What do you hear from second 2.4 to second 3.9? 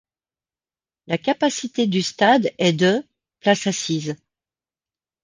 est de places